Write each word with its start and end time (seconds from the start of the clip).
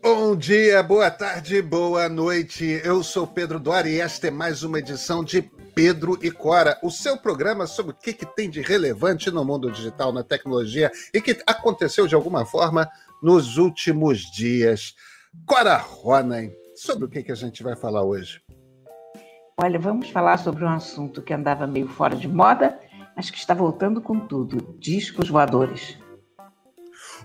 Bom 0.00 0.36
dia, 0.36 0.82
boa 0.82 1.10
tarde, 1.10 1.60
boa 1.60 2.08
noite. 2.08 2.80
Eu 2.84 3.02
sou 3.02 3.26
Pedro 3.26 3.58
Dori 3.58 3.94
e 3.94 4.00
esta 4.00 4.28
é 4.28 4.30
mais 4.30 4.62
uma 4.62 4.78
edição 4.78 5.24
de 5.24 5.42
Pedro 5.74 6.16
e 6.22 6.30
Cora, 6.30 6.78
o 6.82 6.90
seu 6.90 7.16
programa 7.16 7.66
sobre 7.66 7.92
o 7.92 7.94
que, 7.94 8.12
que 8.12 8.24
tem 8.24 8.48
de 8.48 8.60
relevante 8.60 9.30
no 9.30 9.44
mundo 9.44 9.70
digital, 9.70 10.12
na 10.12 10.22
tecnologia 10.22 10.90
e 11.12 11.20
que 11.20 11.36
aconteceu 11.46 12.06
de 12.06 12.14
alguma 12.14 12.46
forma 12.46 12.88
nos 13.22 13.56
últimos 13.56 14.20
dias. 14.20 14.94
Cora 15.44 15.76
Ronen, 15.76 16.52
sobre 16.76 17.04
o 17.04 17.08
que, 17.08 17.22
que 17.22 17.32
a 17.32 17.36
gente 17.36 17.62
vai 17.62 17.74
falar 17.74 18.04
hoje? 18.04 18.40
Olha, 19.60 19.78
vamos 19.78 20.10
falar 20.10 20.38
sobre 20.38 20.64
um 20.64 20.68
assunto 20.68 21.22
que 21.22 21.34
andava 21.34 21.66
meio 21.66 21.88
fora 21.88 22.14
de 22.14 22.28
moda, 22.28 22.78
mas 23.16 23.30
que 23.30 23.38
está 23.38 23.52
voltando 23.52 24.00
com 24.00 24.20
tudo: 24.20 24.76
discos 24.78 25.28
voadores 25.28 25.98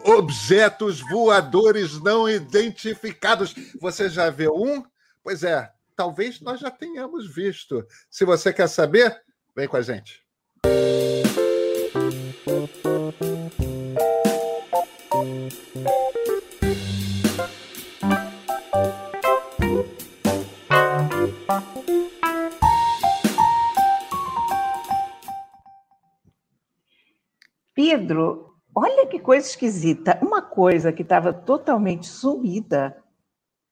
objetos 0.04 1.00
voadores 1.00 2.02
não 2.02 2.30
identificados. 2.30 3.56
Você 3.80 4.10
já 4.10 4.30
viu 4.30 4.54
um? 4.56 4.84
Pois 5.24 5.44
é, 5.44 5.72
talvez 5.96 6.42
nós 6.42 6.60
já 6.60 6.70
tenhamos 6.70 7.34
visto. 7.34 7.86
Se 8.10 8.26
você 8.26 8.52
quer 8.52 8.68
saber, 8.68 9.22
vem 9.56 9.68
com 9.68 9.78
a 9.78 9.82
gente. 9.82 10.22
Pedro, 27.74 28.53
Olha 28.76 29.06
que 29.06 29.20
coisa 29.20 29.48
esquisita. 29.48 30.18
Uma 30.22 30.42
coisa 30.42 30.92
que 30.92 31.04
estava 31.04 31.32
totalmente 31.32 32.08
sumida 32.08 32.98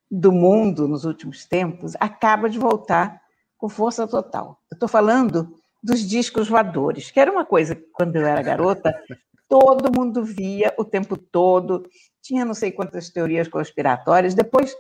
do 0.09 0.31
mundo 0.31 0.87
nos 0.87 1.05
últimos 1.05 1.45
tempos 1.45 1.93
acaba 1.99 2.49
de 2.49 2.59
voltar 2.59 3.21
com 3.57 3.69
força 3.69 4.07
total. 4.07 4.59
Eu 4.69 4.75
estou 4.75 4.89
falando 4.89 5.55
dos 5.81 6.01
discos 6.01 6.47
voadores, 6.47 7.09
que 7.09 7.19
era 7.19 7.31
uma 7.31 7.45
coisa 7.45 7.75
que, 7.75 7.85
quando 7.93 8.15
eu 8.15 8.25
era 8.25 8.41
garota, 8.41 8.93
todo 9.49 9.91
mundo 9.95 10.23
via 10.23 10.73
o 10.77 10.85
tempo 10.85 11.17
todo. 11.17 11.83
Tinha 12.21 12.45
não 12.45 12.53
sei 12.53 12.71
quantas 12.71 13.09
teorias 13.09 13.47
conspiratórias. 13.47 14.35
Depois, 14.35 14.75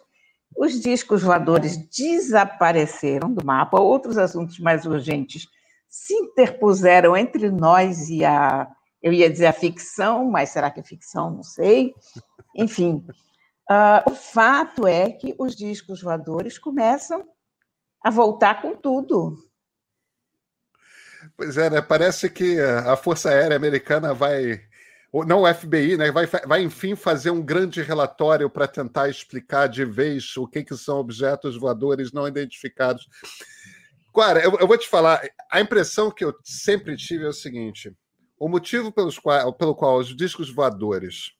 os 0.55 0.79
discos 0.79 1.23
voadores 1.23 1.77
desapareceram 1.77 3.33
do 3.33 3.43
mapa. 3.43 3.79
Outros 3.79 4.17
assuntos 4.17 4.59
mais 4.59 4.85
urgentes 4.85 5.47
se 5.89 6.13
interpuseram 6.13 7.17
entre 7.17 7.49
nós 7.49 8.09
e 8.09 8.23
a 8.23 8.67
eu 9.01 9.11
ia 9.11 9.29
dizer 9.29 9.47
a 9.47 9.53
ficção, 9.53 10.29
mas 10.29 10.49
será 10.49 10.69
que 10.69 10.79
é 10.79 10.83
ficção? 10.83 11.31
Não 11.31 11.43
sei. 11.43 11.93
Enfim, 12.55 13.05
uh, 13.69 14.11
o 14.11 14.15
fato 14.15 14.85
é 14.85 15.09
que 15.09 15.35
os 15.39 15.55
discos 15.55 16.01
voadores 16.01 16.57
começam 16.57 17.27
a 18.03 18.09
voltar 18.09 18.61
com 18.61 18.75
tudo. 18.75 19.37
Pois 21.35 21.57
é, 21.57 21.69
né? 21.69 21.81
Parece 21.81 22.29
que 22.29 22.59
a 22.59 22.95
Força 22.95 23.29
Aérea 23.29 23.55
Americana 23.55 24.13
vai, 24.13 24.61
não 25.13 25.43
o 25.43 25.53
FBI, 25.53 25.97
né? 25.97 26.11
Vai, 26.11 26.25
vai 26.25 26.61
enfim 26.61 26.95
fazer 26.95 27.31
um 27.31 27.41
grande 27.41 27.81
relatório 27.81 28.49
para 28.49 28.67
tentar 28.67 29.09
explicar 29.09 29.67
de 29.67 29.85
vez 29.85 30.35
o 30.37 30.47
que, 30.47 30.63
que 30.63 30.75
são 30.75 30.97
objetos 30.97 31.57
voadores 31.57 32.11
não 32.11 32.27
identificados. 32.27 33.07
Cara, 34.13 34.43
eu, 34.43 34.57
eu 34.59 34.67
vou 34.67 34.77
te 34.77 34.89
falar, 34.89 35.21
a 35.49 35.61
impressão 35.61 36.11
que 36.11 36.25
eu 36.25 36.35
sempre 36.43 36.97
tive 36.97 37.23
é 37.23 37.29
o 37.29 37.33
seguinte: 37.33 37.95
o 38.41 38.49
motivo 38.49 38.91
pelos 38.91 39.19
qual, 39.19 39.53
pelo 39.53 39.75
qual 39.75 39.99
os 39.99 40.15
discos 40.15 40.51
voadores 40.51 41.31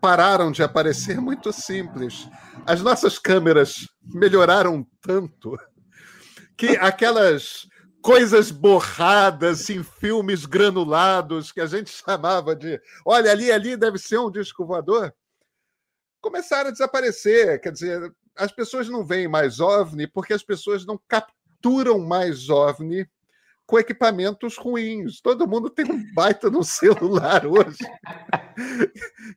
pararam 0.00 0.50
de 0.50 0.60
aparecer 0.60 1.16
é 1.16 1.20
muito 1.20 1.52
simples. 1.52 2.28
As 2.66 2.82
nossas 2.82 3.20
câmeras 3.20 3.86
melhoraram 4.02 4.84
tanto 5.00 5.56
que 6.56 6.70
aquelas 6.78 7.68
coisas 8.02 8.50
borradas 8.50 9.70
em 9.70 9.84
filmes 9.84 10.44
granulados 10.44 11.52
que 11.52 11.60
a 11.60 11.66
gente 11.66 11.88
chamava 12.04 12.56
de, 12.56 12.80
olha 13.04 13.30
ali, 13.30 13.52
ali 13.52 13.76
deve 13.76 13.96
ser 13.96 14.18
um 14.18 14.30
disco 14.30 14.66
voador, 14.66 15.14
começaram 16.20 16.70
a 16.70 16.72
desaparecer. 16.72 17.60
Quer 17.60 17.70
dizer, 17.70 18.12
as 18.34 18.50
pessoas 18.50 18.88
não 18.88 19.04
veem 19.04 19.28
mais 19.28 19.60
OVNI 19.60 20.08
porque 20.08 20.32
as 20.32 20.42
pessoas 20.42 20.84
não 20.84 21.00
capturam 21.06 22.00
mais 22.00 22.50
OVNI 22.50 23.08
com 23.66 23.78
equipamentos 23.78 24.56
ruins. 24.56 25.20
Todo 25.20 25.48
mundo 25.48 25.68
tem 25.68 25.84
um 25.84 26.02
baita 26.14 26.48
no 26.48 26.62
celular 26.62 27.44
hoje. 27.44 27.78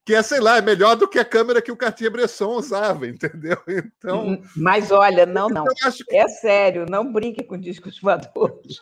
que 0.06 0.14
é, 0.14 0.22
sei 0.22 0.40
lá, 0.40 0.58
é 0.58 0.62
melhor 0.62 0.96
do 0.96 1.08
que 1.08 1.18
a 1.18 1.26
câmera 1.26 1.62
que 1.62 1.72
o 1.72 1.78
Cartier-Bresson 1.78 2.52
usava, 2.52 3.08
entendeu? 3.08 3.58
Então. 3.68 4.42
Mas 4.56 4.92
olha, 4.92 5.26
não, 5.26 5.50
não. 5.50 5.66
Que... 5.66 6.16
É 6.16 6.28
sério, 6.28 6.86
não 6.88 7.12
brinque 7.12 7.44
com 7.44 7.58
discos 7.58 8.00
voadores. 8.00 8.78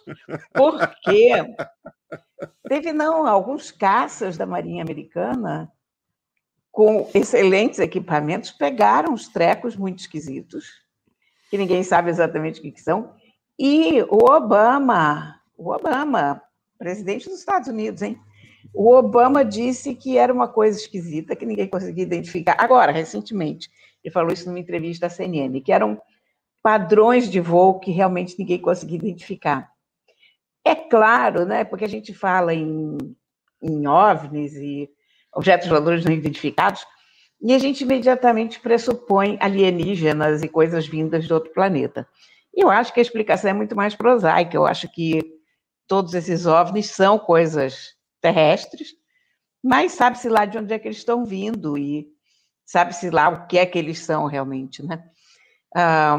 Porque 0.53 1.31
teve, 2.67 2.91
não, 2.91 3.25
alguns 3.25 3.71
caças 3.71 4.37
da 4.37 4.45
Marinha 4.45 4.83
Americana 4.83 5.71
com 6.71 7.09
excelentes 7.15 7.79
equipamentos 7.79 8.51
pegaram 8.51 9.13
os 9.13 9.27
trecos 9.27 9.75
muito 9.75 9.99
esquisitos, 9.99 10.65
que 11.49 11.57
ninguém 11.57 11.81
sabe 11.81 12.11
exatamente 12.11 12.59
o 12.59 12.63
que 12.71 12.79
são, 12.79 13.15
e 13.57 14.03
o 14.03 14.31
Obama 14.31 15.36
o 15.57 15.71
Obama, 15.71 16.41
presidente 16.77 17.27
dos 17.27 17.39
Estados 17.39 17.67
Unidos, 17.67 18.01
hein? 18.01 18.19
O 18.73 18.93
Obama 18.93 19.43
disse 19.43 19.95
que 19.95 20.17
era 20.17 20.31
uma 20.31 20.47
coisa 20.47 20.77
esquisita 20.77 21.35
que 21.35 21.45
ninguém 21.45 21.67
conseguia 21.67 22.03
identificar. 22.03 22.55
Agora, 22.59 22.91
recentemente, 22.91 23.69
ele 24.03 24.13
falou 24.13 24.31
isso 24.31 24.45
numa 24.47 24.59
entrevista 24.59 25.07
à 25.07 25.09
CNN, 25.09 25.59
que 25.61 25.71
eram 25.71 25.99
padrões 26.61 27.29
de 27.29 27.39
voo 27.39 27.79
que 27.79 27.91
realmente 27.91 28.35
ninguém 28.37 28.59
conseguia 28.59 28.97
identificar. 28.97 29.71
É 30.65 30.75
claro, 30.75 31.45
né? 31.45 31.63
Porque 31.63 31.85
a 31.85 31.89
gente 31.89 32.13
fala 32.13 32.53
em, 32.53 32.97
em 33.61 33.87
OVNIs 33.87 34.53
e 34.55 34.89
objetos 35.33 35.67
voadores 35.67 36.03
não 36.03 36.11
identificados, 36.11 36.85
e 37.41 37.53
a 37.53 37.59
gente 37.59 37.81
imediatamente 37.81 38.59
pressupõe 38.59 39.37
alienígenas 39.39 40.43
e 40.43 40.49
coisas 40.49 40.87
vindas 40.87 41.25
de 41.25 41.33
outro 41.33 41.51
planeta. 41.53 42.07
Eu 42.53 42.69
acho 42.71 42.91
que 42.91 42.99
a 42.99 43.03
explicação 43.03 43.51
é 43.51 43.53
muito 43.53 43.75
mais 43.75 43.93
prosaica. 43.93 44.57
Eu 44.57 44.65
acho 44.65 44.91
que 44.91 45.36
todos 45.87 46.13
esses 46.13 46.45
OVNIs 46.45 46.91
são 46.91 47.17
coisas 47.17 47.95
terrestres, 48.21 48.93
mas 49.63 49.93
sabe-se 49.93 50.29
lá 50.29 50.45
de 50.45 50.57
onde 50.57 50.73
é 50.73 50.79
que 50.79 50.87
eles 50.87 50.97
estão 50.97 51.25
vindo 51.25 51.77
e 51.77 52.07
sabe-se 52.65 53.09
lá 53.09 53.29
o 53.29 53.47
que 53.47 53.57
é 53.57 53.65
que 53.65 53.77
eles 53.79 53.99
são 53.99 54.25
realmente, 54.25 54.83
né? 54.83 55.03
Ah, 55.75 56.17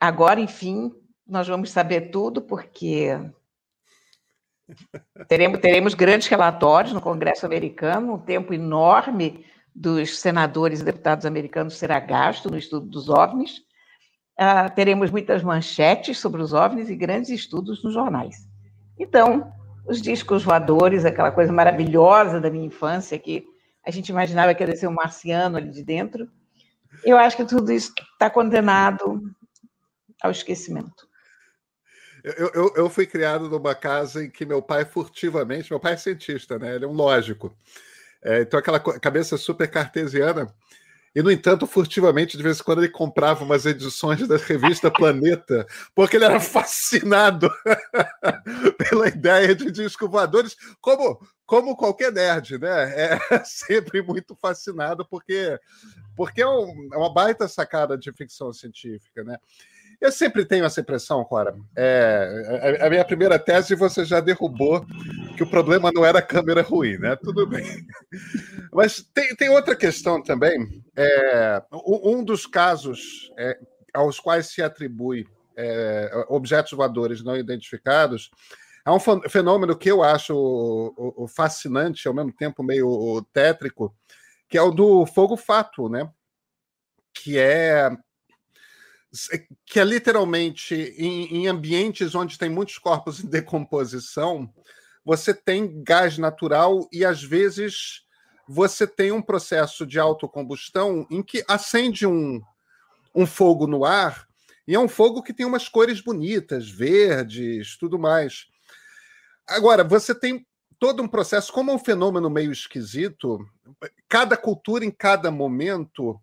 agora, 0.00 0.40
enfim, 0.40 0.92
nós 1.26 1.48
vamos 1.48 1.70
saber 1.70 2.10
tudo, 2.10 2.42
porque 2.42 3.10
teremos, 5.28 5.60
teremos 5.60 5.94
grandes 5.94 6.28
relatórios 6.28 6.92
no 6.92 7.00
Congresso 7.00 7.46
americano, 7.46 8.14
um 8.14 8.18
tempo 8.18 8.52
enorme 8.52 9.44
dos 9.74 10.18
senadores 10.18 10.80
e 10.80 10.84
deputados 10.84 11.26
americanos 11.26 11.76
será 11.76 12.00
gasto 12.00 12.50
no 12.50 12.56
estudo 12.56 12.86
dos 12.86 13.08
OVNIs. 13.08 13.58
Uh, 14.38 14.74
teremos 14.74 15.10
muitas 15.10 15.42
manchetes 15.42 16.18
sobre 16.18 16.42
os 16.42 16.52
OVNIs 16.52 16.88
e 16.88 16.96
grandes 16.96 17.30
estudos 17.30 17.82
nos 17.84 17.92
jornais. 17.92 18.36
Então, 18.98 19.52
os 19.86 20.00
discos 20.00 20.42
voadores, 20.42 21.04
aquela 21.04 21.30
coisa 21.30 21.52
maravilhosa 21.52 22.40
da 22.40 22.50
minha 22.50 22.66
infância, 22.66 23.18
que 23.18 23.44
a 23.84 23.90
gente 23.90 24.08
imaginava 24.08 24.54
que 24.54 24.64
ia 24.64 24.76
ser 24.76 24.88
um 24.88 24.92
marciano 24.92 25.56
ali 25.56 25.70
de 25.70 25.82
dentro, 25.82 26.28
eu 27.04 27.16
acho 27.16 27.36
que 27.36 27.44
tudo 27.44 27.72
isso 27.72 27.92
está 28.12 28.28
condenado 28.28 29.22
ao 30.22 30.30
esquecimento. 30.30 31.06
Eu, 32.24 32.50
eu, 32.52 32.72
eu, 32.74 32.90
fui 32.90 33.06
criado 33.06 33.48
numa 33.48 33.74
casa 33.74 34.24
em 34.24 34.30
que 34.30 34.44
meu 34.44 34.60
pai 34.60 34.84
furtivamente, 34.84 35.70
meu 35.70 35.78
pai 35.78 35.92
é 35.92 35.96
cientista, 35.96 36.58
né? 36.58 36.74
Ele 36.74 36.84
é 36.84 36.88
um 36.88 36.92
lógico. 36.92 37.56
É, 38.20 38.40
então, 38.40 38.58
aquela 38.58 38.80
cabeça 38.80 39.36
super 39.36 39.70
cartesiana, 39.70 40.52
e, 41.16 41.22
no 41.22 41.32
entanto, 41.32 41.66
furtivamente, 41.66 42.36
de 42.36 42.42
vez 42.42 42.60
em 42.60 42.62
quando, 42.62 42.84
ele 42.84 42.92
comprava 42.92 43.42
umas 43.42 43.64
edições 43.64 44.28
da 44.28 44.36
revista 44.36 44.90
Planeta, 44.90 45.66
porque 45.94 46.16
ele 46.16 46.26
era 46.26 46.38
fascinado 46.38 47.50
pela 48.76 49.08
ideia 49.08 49.54
de 49.54 49.70
disco 49.70 50.10
voadores, 50.10 50.54
como, 50.78 51.18
como 51.46 51.74
qualquer 51.74 52.12
nerd, 52.12 52.58
né? 52.58 53.14
É 53.14 53.18
sempre 53.46 54.02
muito 54.02 54.36
fascinado, 54.36 55.06
porque, 55.08 55.58
porque 56.14 56.42
é, 56.42 56.46
um, 56.46 56.90
é 56.92 56.98
uma 56.98 57.10
baita 57.10 57.48
sacada 57.48 57.96
de 57.96 58.12
ficção 58.12 58.52
científica, 58.52 59.24
né? 59.24 59.38
Eu 59.98 60.12
sempre 60.12 60.44
tenho 60.44 60.66
essa 60.66 60.82
impressão, 60.82 61.24
Clara. 61.24 61.56
É, 61.74 62.78
a, 62.82 62.90
minha 62.90 63.06
primeira 63.06 63.38
tese 63.38 63.74
você 63.74 64.04
já 64.04 64.20
derrubou 64.20 64.84
que 65.36 65.42
o 65.42 65.50
problema 65.50 65.92
não 65.94 66.04
era 66.04 66.18
a 66.18 66.22
câmera 66.22 66.62
ruim, 66.62 66.98
né? 66.98 67.14
Tudo 67.16 67.46
bem. 67.46 67.64
Mas 68.72 69.02
tem, 69.14 69.34
tem 69.36 69.48
outra 69.48 69.76
questão 69.76 70.22
também. 70.22 70.82
É, 70.96 71.62
um 71.72 72.24
dos 72.24 72.46
casos 72.46 73.30
é, 73.38 73.58
aos 73.94 74.18
quais 74.18 74.46
se 74.46 74.62
atribui 74.62 75.26
é, 75.56 76.24
objetos 76.28 76.72
voadores 76.72 77.22
não 77.22 77.36
identificados 77.36 78.30
é 78.84 78.90
um 78.90 79.00
fenômeno 79.28 79.76
que 79.76 79.90
eu 79.90 80.00
acho 80.00 81.26
fascinante, 81.34 82.06
ao 82.06 82.14
mesmo 82.14 82.32
tempo 82.32 82.62
meio 82.62 83.20
tétrico, 83.32 83.92
que 84.48 84.56
é 84.56 84.62
o 84.62 84.70
do 84.70 85.04
fogo 85.04 85.36
fato, 85.36 85.88
né? 85.88 86.08
que 87.12 87.38
é 87.38 87.90
que 89.64 89.80
é 89.80 89.84
literalmente 89.84 90.74
em, 90.74 91.36
em, 91.36 91.46
ambientes 91.46 92.14
onde 92.14 92.38
tem 92.38 92.50
muitos 92.50 92.76
corpos 92.76 93.24
em 93.24 93.28
decomposição, 93.28 94.52
você 95.06 95.32
tem 95.32 95.84
gás 95.84 96.18
natural 96.18 96.88
e 96.92 97.04
às 97.04 97.22
vezes 97.22 98.02
você 98.48 98.88
tem 98.88 99.12
um 99.12 99.22
processo 99.22 99.86
de 99.86 100.00
autocombustão 100.00 101.06
em 101.08 101.22
que 101.22 101.44
acende 101.46 102.04
um, 102.04 102.42
um 103.14 103.24
fogo 103.24 103.68
no 103.68 103.84
ar 103.84 104.26
e 104.66 104.74
é 104.74 104.80
um 104.80 104.88
fogo 104.88 105.22
que 105.22 105.32
tem 105.32 105.46
umas 105.46 105.68
cores 105.68 106.00
bonitas, 106.00 106.68
verdes, 106.68 107.76
tudo 107.78 108.00
mais. 108.00 108.46
Agora, 109.46 109.84
você 109.84 110.12
tem 110.12 110.44
todo 110.76 111.04
um 111.04 111.08
processo, 111.08 111.52
como 111.52 111.70
é 111.70 111.74
um 111.74 111.78
fenômeno 111.78 112.28
meio 112.28 112.50
esquisito, 112.50 113.38
cada 114.08 114.36
cultura 114.36 114.84
em 114.84 114.90
cada 114.90 115.30
momento 115.30 116.20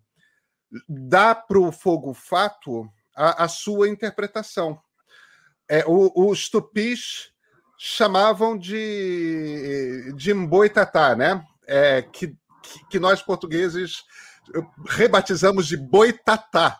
dá 0.86 1.34
para 1.34 1.58
o 1.58 1.72
fogo 1.72 2.12
fato 2.12 2.86
a, 3.16 3.44
a, 3.44 3.48
sua 3.48 3.88
interpretação. 3.88 4.78
É, 5.66 5.82
o, 5.86 6.12
os 6.28 6.50
tupis 6.50 7.32
chamavam 7.78 8.56
de, 8.56 10.12
de 10.16 10.32
mboitatá, 10.32 11.14
né? 11.14 11.44
É, 11.66 12.02
que, 12.02 12.34
que 12.90 12.98
nós 12.98 13.22
portugueses 13.22 14.04
rebatizamos 14.86 15.66
de 15.66 15.76
boitatá. 15.76 16.78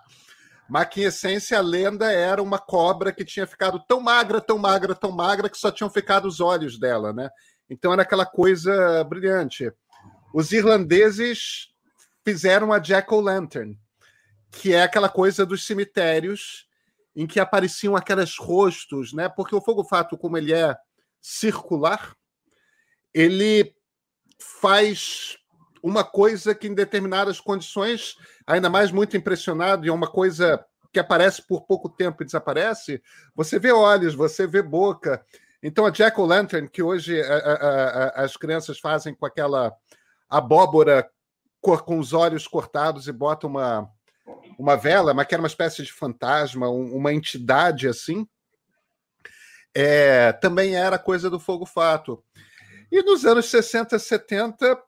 Mas 0.68 0.88
que, 0.88 1.02
em 1.02 1.04
essência, 1.04 1.58
a 1.58 1.62
lenda 1.62 2.10
era 2.10 2.42
uma 2.42 2.58
cobra 2.58 3.12
que 3.12 3.24
tinha 3.24 3.46
ficado 3.46 3.82
tão 3.86 4.00
magra, 4.00 4.40
tão 4.40 4.56
magra, 4.56 4.94
tão 4.94 5.12
magra, 5.12 5.50
que 5.50 5.58
só 5.58 5.70
tinham 5.70 5.90
ficado 5.90 6.26
os 6.26 6.40
olhos 6.40 6.78
dela, 6.78 7.12
né? 7.12 7.28
Então 7.68 7.92
era 7.92 8.02
aquela 8.02 8.24
coisa 8.24 9.04
brilhante. 9.04 9.70
Os 10.32 10.52
irlandeses 10.52 11.68
fizeram 12.24 12.72
a 12.72 12.78
Jack-o'-lantern, 12.78 13.76
que 14.50 14.72
é 14.72 14.82
aquela 14.82 15.08
coisa 15.08 15.44
dos 15.44 15.66
cemitérios 15.66 16.66
em 17.14 17.26
que 17.26 17.38
apareciam 17.38 17.94
aqueles 17.94 18.36
rostos, 18.36 19.12
né? 19.12 19.28
Porque 19.28 19.54
o 19.54 19.60
fogo 19.60 19.84
fato, 19.84 20.18
como 20.18 20.36
ele 20.36 20.52
é 20.52 20.76
circular, 21.20 22.14
ele 23.12 23.74
faz 24.38 25.38
uma 25.82 26.02
coisa 26.02 26.54
que 26.54 26.66
em 26.66 26.74
determinadas 26.74 27.40
condições, 27.40 28.16
ainda 28.46 28.68
mais 28.68 28.90
muito 28.90 29.16
impressionado, 29.16 29.84
e 29.84 29.88
é 29.88 29.92
uma 29.92 30.10
coisa 30.10 30.64
que 30.92 30.98
aparece 30.98 31.42
por 31.42 31.66
pouco 31.66 31.88
tempo 31.88 32.22
e 32.22 32.26
desaparece, 32.26 33.02
você 33.34 33.58
vê 33.58 33.72
olhos, 33.72 34.14
você 34.14 34.46
vê 34.46 34.62
boca. 34.62 35.24
Então 35.62 35.84
a 35.84 35.90
Jack 35.90 36.20
o' 36.20 36.24
Lantern, 36.24 36.68
que 36.68 36.82
hoje 36.82 37.20
a, 37.20 37.36
a, 37.36 37.54
a, 37.54 38.24
as 38.24 38.36
crianças 38.36 38.78
fazem 38.78 39.14
com 39.14 39.26
aquela 39.26 39.74
abóbora 40.28 41.08
com 41.60 41.98
os 41.98 42.12
olhos 42.12 42.46
cortados 42.46 43.08
e 43.08 43.12
botam 43.12 43.48
uma, 43.48 43.90
uma 44.58 44.76
vela, 44.76 45.14
mas 45.14 45.26
que 45.26 45.34
era 45.34 45.42
uma 45.42 45.48
espécie 45.48 45.82
de 45.82 45.92
fantasma, 45.92 46.68
uma 46.68 47.12
entidade 47.12 47.88
assim, 47.88 48.26
é, 49.74 50.32
também 50.32 50.76
era 50.76 50.98
coisa 50.98 51.28
do 51.28 51.40
fogo 51.40 51.66
fato. 51.66 52.22
E 52.90 53.02
nos 53.02 53.24
anos 53.24 53.46
60, 53.46 53.98
70, 53.98 54.80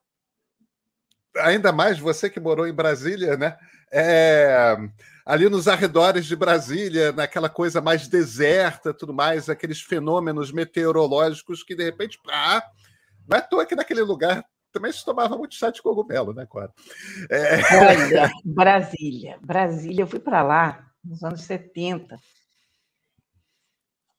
ainda 1.39 1.73
mais 1.73 1.99
você 1.99 2.31
que 2.31 2.39
morou 2.39 2.67
em 2.67 2.73
Brasília, 2.73 3.37
né? 3.37 3.59
É, 3.93 4.77
ali 5.25 5.49
nos 5.49 5.67
arredores 5.67 6.27
de 6.27 6.37
Brasília, 6.37 7.13
naquela 7.13 7.49
coisa 7.49 7.81
mais 7.81 8.07
deserta, 8.07 8.95
tudo 8.95 9.13
mais, 9.13 9.49
aqueles 9.49 9.81
fenômenos 9.81 10.53
meteorológicos 10.53 11.65
que 11.65 11.75
de 11.75 11.85
repente, 11.85 12.19
ah, 12.29 12.63
não 13.27 13.37
é 13.37 13.41
à 13.41 13.43
toa 13.43 13.67
que 13.67 13.75
naquele 13.75 14.03
lugar 14.03 14.45
também 14.77 14.93
se 14.93 15.03
tomava 15.03 15.39
muito 15.39 15.55
chá 15.55 15.71
de 15.71 15.81
cogumelo, 15.81 16.35
né, 16.35 16.45
Cora? 16.45 16.71
É... 17.31 17.57
Olha, 17.79 18.31
Brasília. 18.45 19.39
Brasília, 19.41 20.03
eu 20.03 20.07
fui 20.07 20.21
para 20.21 20.43
lá 20.43 20.87
nos 21.03 21.25
anos 21.25 21.41
70. 21.45 22.19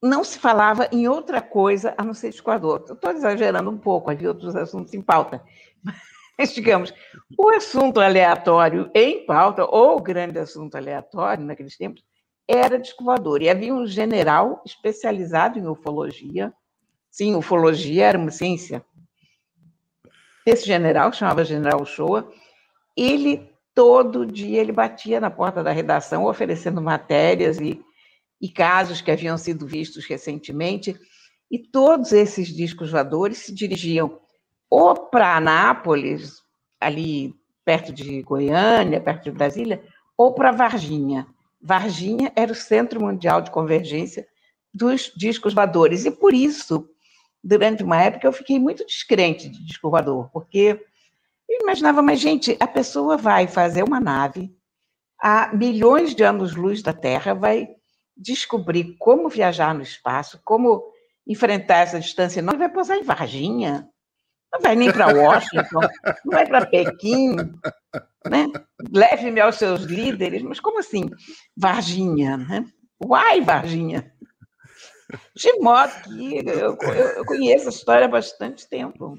Não 0.02 0.24
se 0.24 0.40
falava 0.40 0.90
em 0.92 1.08
outra 1.08 1.40
coisa 1.40 1.94
a 1.96 2.04
não 2.04 2.16
ser 2.16 2.32
de 2.32 2.40
Equador. 2.40 2.86
Estou 2.90 3.12
exagerando 3.12 3.70
um 3.70 3.78
pouco, 3.78 4.10
havia 4.10 4.30
outros 4.30 4.56
assuntos 4.56 4.96
em 4.96 5.02
pauta. 5.02 5.44
Mas, 6.40 6.54
digamos, 6.54 6.92
o 7.38 7.50
assunto 7.50 8.00
aleatório 8.00 8.90
em 8.96 9.26
pauta, 9.26 9.64
ou 9.64 9.98
o 9.98 10.02
grande 10.02 10.40
assunto 10.40 10.76
aleatório 10.76 11.46
naqueles 11.46 11.78
tempos, 11.78 12.04
era 12.48 12.80
de 12.80 12.88
escovador. 12.88 13.44
E 13.44 13.50
havia 13.50 13.74
um 13.74 13.86
general 13.86 14.64
especializado 14.66 15.60
em 15.60 15.68
ufologia. 15.68 16.52
Sim, 17.12 17.36
ufologia 17.36 18.08
era 18.08 18.18
uma 18.18 18.32
ciência 18.32 18.84
esse 20.50 20.66
general, 20.66 21.12
que 21.12 21.18
chamava 21.18 21.44
General 21.44 21.86
Shoa, 21.86 22.32
ele 22.96 23.50
todo 23.76 24.26
dia 24.26 24.60
ele 24.60 24.72
batia 24.72 25.20
na 25.20 25.30
porta 25.30 25.62
da 25.62 25.72
redação 25.72 26.26
oferecendo 26.26 26.82
matérias 26.82 27.60
e, 27.60 27.80
e 28.42 28.50
casos 28.50 29.02
que 29.02 29.12
haviam 29.12 29.38
sido 29.38 29.68
vistos 29.68 30.06
recentemente, 30.06 31.00
e 31.50 31.60
todos 31.60 32.12
esses 32.12 32.48
discos 32.48 32.92
voadores 32.92 33.38
se 33.38 33.54
dirigiam 33.54 34.20
ou 34.70 34.96
para 34.96 35.36
Anápolis, 35.38 36.42
ali 36.80 37.34
perto 37.64 37.94
de 37.94 38.22
Goiânia, 38.22 39.00
perto 39.00 39.26
de 39.26 39.32
Brasília, 39.32 39.84
ou 40.18 40.34
para 40.34 40.52
Varginha. 40.52 41.28
Varginha 41.62 42.32
era 42.36 42.52
o 42.52 42.56
centro 42.56 43.00
mundial 43.02 43.42
de 43.42 43.52
convergência 43.52 44.28
dos 44.74 45.12
discos 45.16 45.54
voadores, 45.54 46.06
e 46.06 46.12
por 46.12 46.34
isso 46.34 46.90
durante 47.48 47.82
uma 47.82 48.02
época, 48.02 48.28
eu 48.28 48.34
fiquei 48.34 48.60
muito 48.60 48.86
descrente 48.86 49.48
de 49.48 49.66
disco 49.66 49.90
voador, 49.90 50.30
porque 50.32 50.86
eu 51.48 51.62
imaginava, 51.62 52.02
mas, 52.02 52.20
gente, 52.20 52.58
a 52.60 52.68
pessoa 52.68 53.16
vai 53.16 53.48
fazer 53.48 53.84
uma 53.84 54.02
nave 54.02 54.54
a 55.20 55.56
milhões 55.56 56.14
de 56.14 56.24
anos-luz 56.24 56.84
da 56.84 56.92
Terra, 56.92 57.34
vai 57.34 57.70
descobrir 58.16 58.98
como 59.00 59.30
viajar 59.30 59.74
no 59.74 59.82
espaço, 59.82 60.42
como 60.44 60.84
enfrentar 61.26 61.78
essa 61.78 62.00
distância 62.00 62.42
não 62.42 62.58
vai 62.58 62.70
pousar 62.70 62.98
em 62.98 63.04
Varginha, 63.04 63.88
não 64.52 64.62
vai 64.62 64.76
nem 64.76 64.92
para 64.92 65.08
Washington, 65.08 65.80
não 66.26 66.32
vai 66.32 66.46
para 66.46 66.66
Pequim, 66.66 67.36
né? 68.30 68.48
Leve-me 68.94 69.40
aos 69.40 69.56
seus 69.56 69.84
líderes, 69.84 70.44
mas 70.44 70.60
como 70.60 70.80
assim, 70.80 71.10
Varginha, 71.56 72.38
né? 72.38 72.66
Uai, 73.04 73.42
Varginha! 73.42 74.14
De 75.36 75.54
modo 75.60 75.92
que 76.04 76.38
eu, 76.48 76.78
eu 77.16 77.26
conheço 77.26 77.68
a 77.68 77.72
história 77.72 78.06
há 78.06 78.10
bastante 78.10 78.68
tempo. 78.68 79.18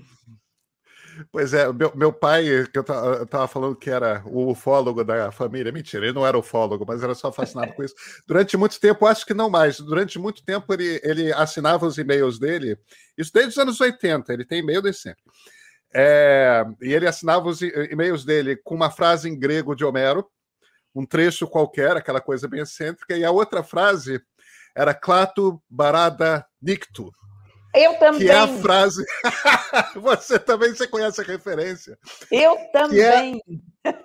Pois 1.33 1.53
é, 1.53 1.73
meu, 1.73 1.93
meu 1.97 2.13
pai, 2.13 2.45
que 2.73 2.79
eu 2.79 2.83
estava 3.23 3.49
falando 3.49 3.75
que 3.75 3.91
era 3.91 4.23
o 4.27 4.51
ufólogo 4.51 5.03
da 5.03 5.33
família, 5.33 5.73
mentira, 5.73 6.05
ele 6.05 6.15
não 6.15 6.27
era 6.27 6.39
ufólogo, 6.39 6.85
mas 6.87 7.03
era 7.03 7.15
só 7.15 7.33
fascinado 7.33 7.73
com 7.73 7.83
isso. 7.83 7.95
Durante 8.27 8.57
muito 8.57 8.79
tempo, 8.79 9.07
acho 9.07 9.27
que 9.27 9.35
não 9.35 9.51
mais, 9.51 9.81
durante 9.81 10.19
muito 10.19 10.45
tempo 10.45 10.73
ele, 10.73 11.01
ele 11.03 11.33
assinava 11.33 11.87
os 11.87 11.99
e-mails 11.99 12.39
dele, 12.39 12.79
isso 13.17 13.33
desde 13.33 13.51
os 13.51 13.59
anos 13.59 13.81
80, 13.81 14.33
ele 14.33 14.45
tem 14.45 14.61
e-mail 14.61 14.83
desde 14.83 15.03
sempre. 15.03 15.23
É, 15.93 16.65
e 16.83 16.93
ele 16.93 17.09
assinava 17.09 17.49
os 17.49 17.63
e-mails 17.63 18.25
dele 18.25 18.57
com 18.57 18.75
uma 18.75 18.91
frase 18.91 19.29
em 19.29 19.39
grego 19.39 19.75
de 19.75 19.85
Homero, 19.85 20.25
um 20.95 21.05
trecho 21.05 21.47
qualquer, 21.47 21.97
aquela 21.97 22.21
coisa 22.21 22.47
bem 22.47 22.61
excêntrica, 22.61 23.17
e 23.17 23.25
a 23.25 23.31
outra 23.31 23.63
frase 23.63 24.21
era 24.79 24.95
Clato 24.95 25.61
Barada 25.69 26.47
Nicto. 26.63 27.11
Eu 27.75 27.99
também. 27.99 28.21
Que 28.21 28.31
é 28.31 28.39
a 28.39 28.47
frase. 28.47 29.05
você 30.01 30.39
também 30.39 30.73
você 30.73 30.87
conhece 30.87 31.21
a 31.21 31.25
referência. 31.25 31.99
Eu 32.31 32.57
também. 32.73 33.43
Que 33.83 33.89
é... 33.89 33.99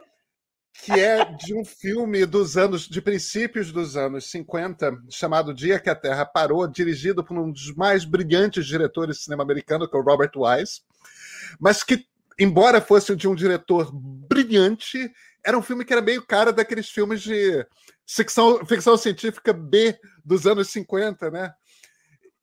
que 0.73 0.91
é 0.99 1.25
de 1.25 1.53
um 1.53 1.63
filme 1.63 2.25
dos 2.25 2.57
anos, 2.57 2.87
de 2.87 2.99
princípios 3.03 3.71
dos 3.71 3.95
anos 3.95 4.31
50, 4.31 4.97
chamado 5.11 5.53
Dia 5.53 5.79
que 5.79 5.91
a 5.91 5.95
Terra 5.95 6.25
Parou, 6.25 6.67
dirigido 6.67 7.23
por 7.23 7.37
um 7.37 7.51
dos 7.51 7.73
mais 7.75 8.03
brilhantes 8.03 8.65
diretores 8.65 9.17
de 9.17 9.23
cinema 9.25 9.43
americano, 9.43 9.87
que 9.87 9.95
é 9.95 9.99
o 9.99 10.03
Robert 10.03 10.31
Wise, 10.35 10.81
mas 11.59 11.83
que, 11.83 12.03
embora 12.39 12.81
fosse 12.81 13.15
de 13.15 13.27
um 13.27 13.35
diretor 13.35 13.91
brilhante, 13.93 15.11
era 15.45 15.55
um 15.55 15.61
filme 15.61 15.85
que 15.85 15.93
era 15.93 16.01
meio 16.01 16.25
cara 16.25 16.51
daqueles 16.51 16.89
filmes 16.89 17.21
de 17.21 17.63
ficção, 18.07 18.65
ficção 18.65 18.97
científica 18.97 19.53
B 19.53 19.97
dos 20.23 20.45
anos 20.45 20.69
50, 20.69 21.31
né? 21.31 21.53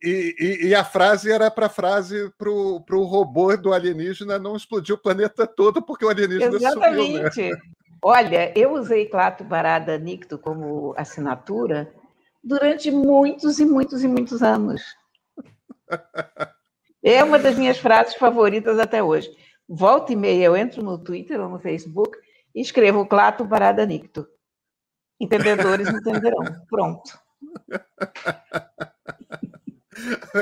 E, 0.03 0.35
e, 0.39 0.67
e 0.69 0.75
a 0.75 0.83
frase 0.83 1.31
era 1.31 1.51
para 1.51 1.69
frase 1.69 2.33
para 2.39 2.49
o 2.51 3.05
robô 3.05 3.55
do 3.57 3.73
alienígena 3.73 4.39
não 4.39 4.57
explodir 4.57 4.95
o 4.95 4.99
planeta 4.99 5.47
todo 5.47 5.83
porque 5.83 6.05
o 6.05 6.09
alienígena 6.09 6.57
Exatamente. 6.57 7.35
sumiu. 7.35 7.51
Né? 7.51 7.61
Olha, 8.03 8.53
eu 8.59 8.73
usei 8.73 9.07
Clato 9.07 9.45
Barada 9.45 9.99
Nicto 9.99 10.39
como 10.39 10.95
assinatura 10.97 11.93
durante 12.43 12.91
muitos 12.91 13.59
e 13.59 13.67
muitos 13.67 14.03
e 14.03 14.09
muitos 14.09 14.43
anos. 14.43 14.83
É 17.03 17.23
uma 17.23 17.39
das 17.39 17.57
minhas 17.57 17.79
frases 17.79 18.15
favoritas 18.15 18.79
até 18.79 19.03
hoje. 19.03 19.31
Volta 19.69 20.13
e 20.13 20.17
meia, 20.17 20.45
eu 20.45 20.57
entro 20.57 20.83
no 20.83 20.99
Twitter 20.99 21.41
ou 21.41 21.49
no 21.49 21.59
Facebook 21.59 22.17
e 22.55 22.61
escrevo 22.61 23.07
Clato 23.07 23.45
Barada 23.45 23.85
Nicto. 23.85 24.27
Entendedores 25.21 25.89
entenderão. 25.89 26.43
Pronto. 26.69 27.19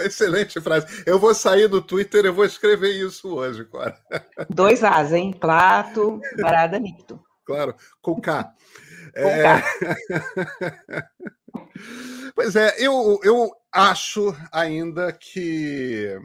Excelente 0.04 0.60
frase. 0.60 1.02
Eu 1.06 1.18
vou 1.18 1.34
sair 1.34 1.68
do 1.68 1.82
Twitter, 1.82 2.24
eu 2.24 2.34
vou 2.34 2.44
escrever 2.44 2.92
isso 2.92 3.34
hoje, 3.34 3.64
Cora. 3.64 3.98
Dois 4.48 4.84
As, 4.84 5.12
hein? 5.12 5.32
Plato, 5.32 6.20
Barada 6.40 6.78
Nicto. 6.78 7.20
claro, 7.44 7.74
com 8.00 8.20
K. 8.20 8.54
É... 9.14 9.44
pois 12.34 12.54
é, 12.54 12.74
eu, 12.78 13.18
eu 13.24 13.50
acho 13.72 14.36
ainda 14.52 15.12
que 15.12 16.16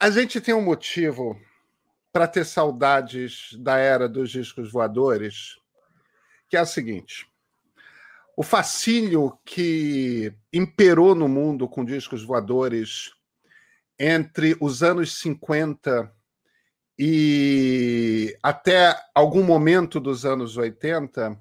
a 0.00 0.10
gente 0.10 0.40
tem 0.40 0.54
um 0.54 0.62
motivo 0.62 1.36
para 2.12 2.28
ter 2.28 2.44
saudades 2.44 3.50
da 3.58 3.78
era 3.78 4.08
dos 4.08 4.30
discos 4.30 4.70
voadores, 4.70 5.56
que 6.52 6.56
é 6.58 6.60
o 6.60 6.66
seguinte: 6.66 7.26
o 8.36 8.42
fascínio 8.42 9.38
que 9.42 10.34
imperou 10.52 11.14
no 11.14 11.26
mundo 11.26 11.66
com 11.66 11.82
discos 11.82 12.22
voadores 12.22 13.10
entre 13.98 14.54
os 14.60 14.82
anos 14.82 15.18
50 15.18 16.12
e 16.98 18.36
até 18.42 18.94
algum 19.14 19.42
momento 19.42 19.98
dos 19.98 20.26
anos 20.26 20.58
80 20.58 21.40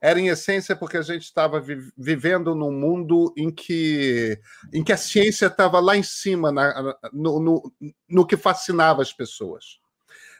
era 0.00 0.20
em 0.20 0.28
essência 0.28 0.76
porque 0.76 0.96
a 0.96 1.02
gente 1.02 1.24
estava 1.24 1.58
vi 1.60 1.78
vivendo 1.98 2.54
num 2.54 2.70
mundo 2.70 3.34
em 3.36 3.50
que, 3.50 4.40
em 4.72 4.84
que 4.84 4.92
a 4.92 4.96
ciência 4.96 5.46
estava 5.46 5.80
lá 5.80 5.96
em 5.96 6.04
cima 6.04 6.52
na, 6.52 6.96
no, 7.12 7.40
no, 7.40 7.72
no 8.08 8.24
que 8.24 8.36
fascinava 8.36 9.02
as 9.02 9.12
pessoas. 9.12 9.81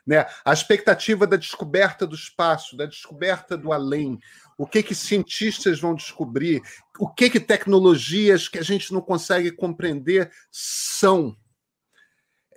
Né? 0.06 0.26
A 0.44 0.52
expectativa 0.52 1.26
da 1.26 1.36
descoberta 1.36 2.06
do 2.06 2.14
espaço, 2.14 2.76
da 2.76 2.86
descoberta 2.86 3.56
do 3.56 3.72
além, 3.72 4.18
o 4.58 4.66
que 4.66 4.82
que 4.82 4.94
cientistas 4.94 5.80
vão 5.80 5.94
descobrir, 5.94 6.60
o 6.98 7.08
que 7.08 7.30
que 7.30 7.40
tecnologias 7.40 8.48
que 8.48 8.58
a 8.58 8.62
gente 8.62 8.92
não 8.92 9.00
consegue 9.00 9.52
compreender 9.52 10.30
são. 10.50 11.36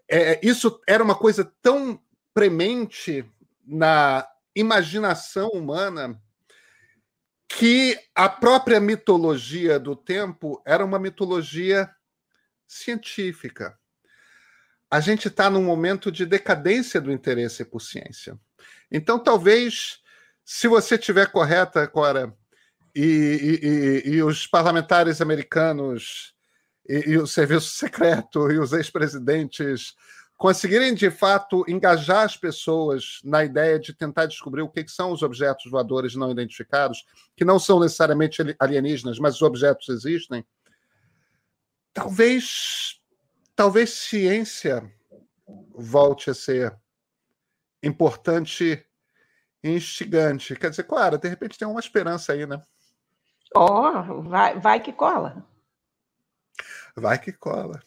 É, 0.09 0.39
isso 0.45 0.81
era 0.87 1.03
uma 1.03 1.15
coisa 1.15 1.51
tão 1.61 1.99
premente 2.33 3.25
na 3.65 4.27
imaginação 4.55 5.49
humana 5.49 6.21
que 7.47 7.97
a 8.13 8.27
própria 8.27 8.79
mitologia 8.79 9.79
do 9.79 9.95
tempo 9.95 10.61
era 10.65 10.83
uma 10.83 10.99
mitologia 10.99 11.89
científica. 12.67 13.77
A 14.95 15.01
gente 15.01 15.27
está 15.27 15.49
num 15.49 15.61
momento 15.61 16.09
de 16.09 16.25
decadência 16.25 17.01
do 17.01 17.11
interesse 17.11 17.65
por 17.65 17.81
ciência. 17.81 18.39
Então, 18.89 19.19
talvez, 19.19 19.99
se 20.45 20.69
você 20.69 20.97
tiver 20.97 21.29
correta, 21.33 21.85
Cora, 21.85 22.33
e, 22.95 23.03
e, 24.05 24.09
e, 24.11 24.23
os 24.23 24.47
parlamentares 24.47 25.19
americanos, 25.19 26.33
e, 26.87 27.09
e 27.09 27.17
o 27.17 27.27
serviço 27.27 27.71
secreto, 27.75 28.49
e 28.49 28.57
os 28.57 28.71
ex-presidentes 28.71 29.95
conseguirem 30.37 30.93
de 30.93 31.11
fato 31.11 31.65
engajar 31.67 32.23
as 32.23 32.37
pessoas 32.37 33.19
na 33.21 33.43
ideia 33.43 33.77
de 33.77 33.93
tentar 33.93 34.27
descobrir 34.27 34.61
o 34.61 34.69
que 34.69 34.87
são 34.87 35.11
os 35.11 35.21
objetos 35.21 35.69
voadores 35.69 36.15
não 36.15 36.31
identificados, 36.31 37.05
que 37.35 37.43
não 37.43 37.59
são 37.59 37.81
necessariamente 37.81 38.41
alienígenas, 38.57 39.19
mas 39.19 39.35
os 39.35 39.41
objetos 39.41 39.89
existem, 39.89 40.45
talvez 41.93 43.01
talvez 43.55 43.91
ciência 43.91 44.91
volte 45.73 46.29
a 46.29 46.33
ser 46.33 46.75
importante 47.81 48.85
e 49.63 49.69
instigante. 49.69 50.55
Quer 50.55 50.69
dizer, 50.69 50.83
claro, 50.83 51.17
de 51.17 51.27
repente 51.27 51.57
tem 51.57 51.67
uma 51.67 51.79
esperança 51.79 52.33
aí, 52.33 52.45
né? 52.45 52.61
Ó, 53.55 53.91
oh, 53.91 54.21
vai, 54.23 54.59
vai 54.59 54.79
que 54.79 54.91
cola. 54.91 55.45
Vai 56.95 57.19
que 57.19 57.31
cola. 57.31 57.81